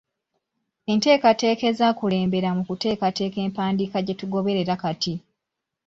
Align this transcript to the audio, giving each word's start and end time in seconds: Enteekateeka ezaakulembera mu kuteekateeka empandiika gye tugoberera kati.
Enteekateeka 0.91 1.63
ezaakulembera 1.71 2.49
mu 2.57 2.63
kuteekateeka 2.69 3.37
empandiika 3.45 3.97
gye 4.01 4.15
tugoberera 4.19 4.75
kati. 4.83 5.13